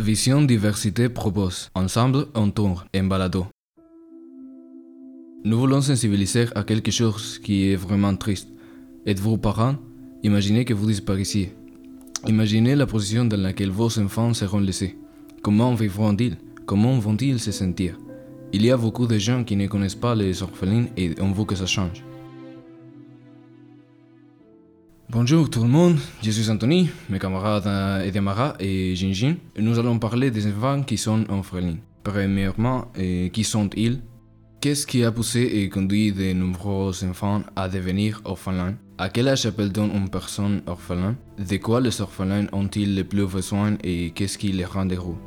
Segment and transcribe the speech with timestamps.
[0.00, 3.46] Vision Diversité propose Ensemble, on tourne en.
[5.44, 8.48] Nous voulons sensibiliser à quelque chose qui est vraiment triste.
[9.04, 9.76] Êtes-vous parent?
[10.22, 11.54] Imaginez que vous disparaissiez.
[12.26, 14.96] Imaginez la position dans laquelle vos enfants seront laissés.
[15.42, 16.38] Comment vivront-ils?
[16.64, 17.98] Comment vont-ils se sentir?
[18.54, 21.44] Il y a beaucoup de gens qui ne connaissent pas les orphelins et on veut
[21.44, 22.02] que ça change.
[25.12, 27.66] Bonjour tout le monde, je suis Anthony, mes camarades
[28.06, 29.34] Edemara et Jinjin.
[29.58, 31.78] Nous allons parler des enfants qui sont orphelins.
[32.04, 34.02] Premièrement, qui sont-ils?
[34.60, 38.76] Qu'est-ce qui a poussé et conduit de nombreux enfants à devenir orphelins?
[38.98, 41.16] À quel âge appelle-t-on une personne orphelin?
[41.38, 45.18] De quoi les orphelins ont-ils le plus besoin et qu'est-ce qui les rend heureux?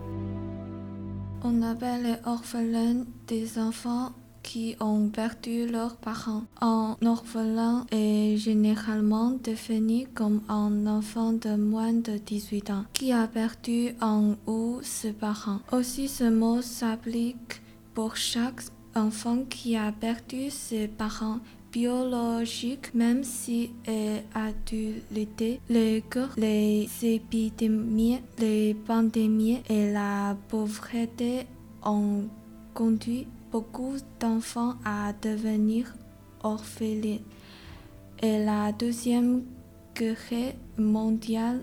[1.44, 6.44] On appelle les orphelins des enfants qui ont perdu leurs parents.
[6.62, 13.26] Un orphelin est généralement défini comme un enfant de moins de 18 ans qui a
[13.28, 15.60] perdu un ou ses parents.
[15.72, 17.62] Aussi, ce mot s'applique
[17.94, 18.62] pour chaque
[18.96, 21.40] enfant qui a perdu ses parents
[21.72, 25.04] biologiques, même si est adulte,
[25.70, 31.48] les guerres, les épidémies, les pandémies et la pauvreté
[31.84, 32.26] ont
[32.76, 35.94] conduit beaucoup d'enfants à devenir
[36.42, 37.22] orphelins.
[38.20, 39.44] Et la deuxième
[39.96, 41.62] guerre mondiale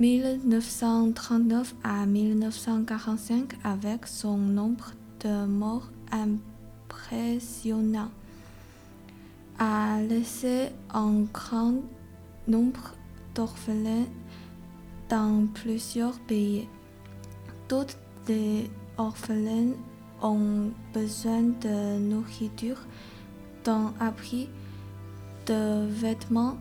[0.00, 8.10] 1939 à 1945 avec son nombre de morts impressionnant
[9.60, 11.74] a laissé un grand
[12.48, 12.94] nombre
[13.36, 14.08] d'orphelins
[15.08, 16.66] dans plusieurs pays.
[17.68, 17.96] Toutes
[18.26, 18.68] les
[18.98, 19.74] orphelins
[20.22, 22.78] ont besoin de nourriture,
[23.64, 24.48] d'un abri,
[25.46, 26.56] de vêtements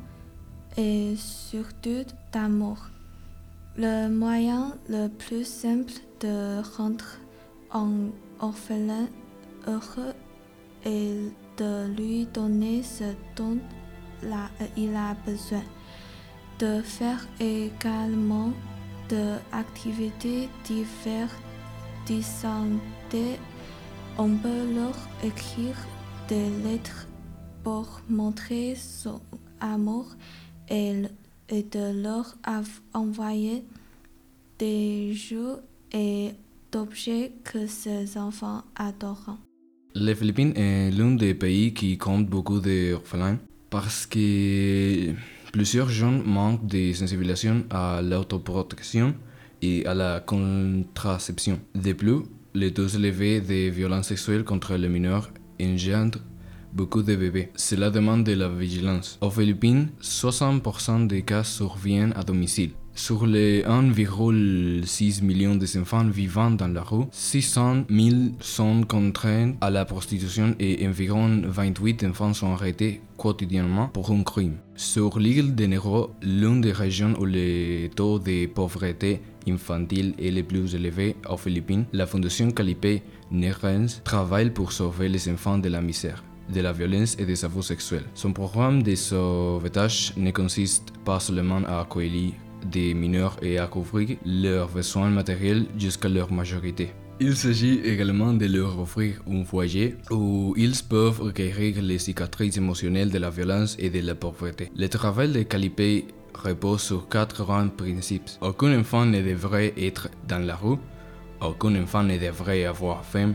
[0.78, 2.78] et surtout d'amour.
[3.78, 7.06] Le moyen le plus simple de rendre
[7.72, 9.08] un orphelin
[9.68, 10.14] heureux
[10.86, 13.04] est de lui donner ce
[13.36, 13.58] dont
[14.78, 15.64] il a besoin,
[16.60, 18.52] de faire également
[19.10, 21.45] des activités diverses
[24.18, 25.76] on peut leur écrire
[26.28, 27.08] des lettres
[27.64, 29.22] pour montrer son
[29.60, 30.06] amour
[30.70, 30.94] et,
[31.50, 32.36] de leur
[32.94, 33.64] envoyer
[34.60, 35.58] des jeux
[35.92, 36.32] et
[36.72, 39.38] d'objets que ces enfants adorent.
[39.96, 43.40] Les Philippines est l'un des pays qui compte beaucoup d'orphelins
[43.70, 45.14] parce que
[45.52, 49.16] plusieurs jeunes manquent de sensibilisation à l'autoprotection
[49.66, 51.60] et à la contraception.
[51.74, 52.22] De plus,
[52.54, 55.32] les taux élevés de violences sexuelles contre les mineurs
[55.62, 56.20] engendrent
[56.74, 57.50] beaucoup de bébés.
[57.56, 59.18] Cela demande de la vigilance.
[59.22, 62.72] Aux Philippines, 60% des cas surviennent à domicile.
[62.98, 69.84] Sur les 1,6 million d'enfants vivant dans la rue, 600 000 sont contraints à la
[69.84, 74.56] prostitution et environ 28 enfants sont arrêtés quotidiennement pour un crime.
[74.78, 80.44] Sur l'île de Nero, l'une des régions où le taux de pauvreté infantile est le
[80.44, 85.82] plus élevé aux Philippines, la Fondation Calipe Nerens travaille pour sauver les enfants de la
[85.82, 86.24] misère
[86.54, 88.06] de la violence et des abus sexuels.
[88.14, 92.34] Son programme de sauvetage ne consiste pas seulement à accueillir
[92.72, 96.94] des mineurs et à couvrir leurs besoins matériels jusqu'à leur majorité.
[97.22, 103.10] Il s'agit également de leur offrir un foyer où ils peuvent requérir les cicatrices émotionnelles
[103.10, 104.70] de la violence et de la pauvreté.
[104.76, 108.30] Le travail de Calipé repose sur quatre grands principes.
[108.42, 110.78] Aucun enfant ne devrait être dans la rue,
[111.40, 113.34] aucun enfant ne devrait avoir faim,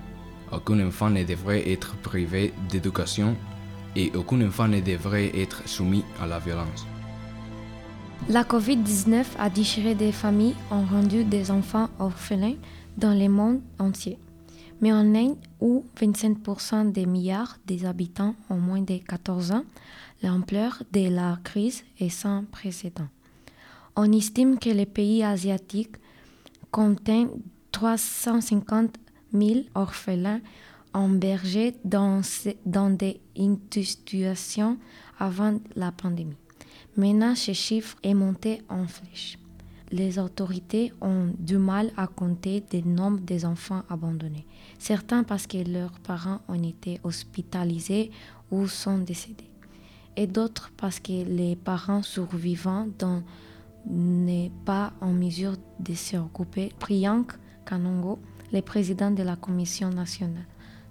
[0.53, 3.35] aucun enfant ne devrait être privé d'éducation
[3.97, 6.87] et aucun enfant ne devrait être soumis à la violence.
[8.29, 12.55] La COVID-19 a déchiré des familles, ont rendu des enfants orphelins
[12.97, 14.19] dans le monde entier.
[14.81, 19.65] Mais en Inde, où 25% des milliards des habitants ont moins de 14 ans,
[20.23, 23.09] l'ampleur de la crise est sans précédent.
[23.97, 25.97] On estime que les pays asiatiques
[26.71, 27.31] contiennent
[27.73, 28.97] 350
[29.33, 30.41] 000 orphelins
[30.93, 32.21] embergés dans,
[32.65, 34.79] dans des institutions
[35.19, 36.37] avant la pandémie.
[36.97, 39.39] Maintenant, ce chiffre est monté en flèche.
[39.93, 44.47] Les autorités ont du mal à compter le nombre des enfants abandonnés.
[44.79, 48.11] Certains parce que leurs parents ont été hospitalisés
[48.51, 49.51] ou sont décédés.
[50.17, 52.87] Et d'autres parce que les parents survivants
[53.87, 56.73] n'est pas en mesure de se occuper.
[56.79, 57.33] Priyank
[57.67, 58.19] Kanongo,
[58.53, 59.91] le président de la Commission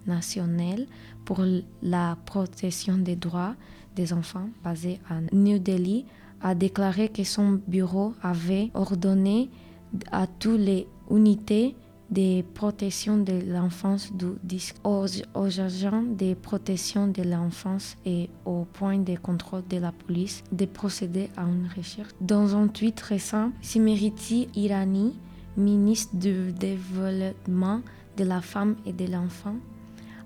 [0.05, 0.85] nationale
[1.25, 1.41] pour
[1.81, 3.55] la protection des droits
[3.95, 6.05] des enfants basé à New Delhi
[6.41, 9.49] a déclaré que son bureau avait ordonné
[10.11, 11.75] à tous les unités
[12.09, 14.11] de protection de l'enfance
[14.83, 15.05] aux,
[15.35, 20.65] aux, agents de protection de l'enfance et au point de contrôle de la police de
[20.65, 22.09] procéder à une recherche.
[22.19, 25.19] Dans un tweet récent, Simeriti Irani,
[25.55, 27.81] ministre du Développement
[28.17, 29.55] de la femme et de l'enfant,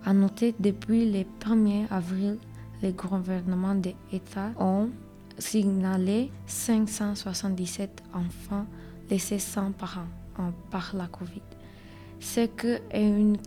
[0.05, 2.37] a noté depuis le 1er avril
[2.83, 4.89] les gouvernements des États ont
[5.39, 8.65] signalé 577 enfants
[9.09, 10.05] laissés sans parents
[10.69, 11.41] par la COVID.
[12.19, 13.37] Ce que une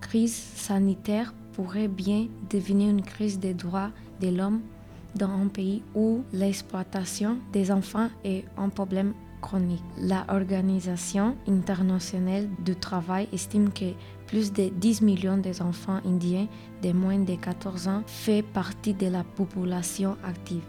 [0.00, 4.60] crise sanitaire pourrait bien devenir une crise des droits de l'homme
[5.14, 9.12] dans un pays où l'exploitation des enfants est un problème
[9.44, 9.84] chronique.
[9.98, 13.92] L'Organisation internationale du travail estime que
[14.26, 16.48] plus de 10 millions d'enfants indiens
[16.82, 20.64] de moins de 14 ans fait partie de la population active.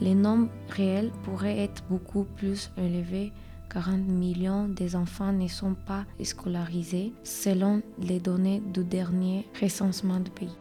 [0.00, 3.32] Le nombre réel pourrait être beaucoup plus élevé
[3.70, 10.56] 40 millions d'enfants ne sont pas scolarisés selon les données du dernier recensement du pays.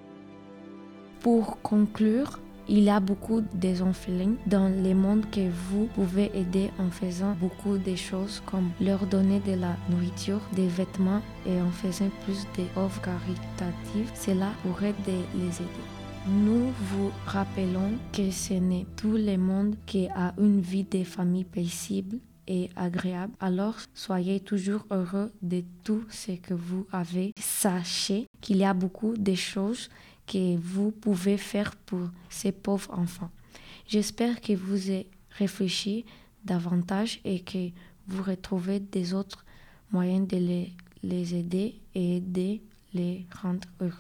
[1.21, 6.89] Pour conclure, il y a beaucoup d'orphelins dans le monde que vous pouvez aider en
[6.89, 12.09] faisant beaucoup de choses comme leur donner de la nourriture, des vêtements et en faisant
[12.23, 14.11] plus d'œuvres caritatives.
[14.15, 15.85] Cela pourrait les aider.
[16.27, 21.43] Nous vous rappelons que ce n'est tout le monde qui a une vie de famille
[21.43, 23.33] paisible et agréable.
[23.39, 27.31] Alors soyez toujours heureux de tout ce que vous avez.
[27.39, 29.89] Sachez qu'il y a beaucoup de choses
[30.25, 33.31] que vous pouvez faire pour ces pauvres enfants.
[33.87, 36.05] J'espère que vous avez réfléchi
[36.43, 37.69] davantage et que
[38.07, 39.45] vous retrouvez des autres
[39.91, 40.73] moyens de les,
[41.03, 42.59] les aider et de
[42.93, 43.93] les rendre heureux.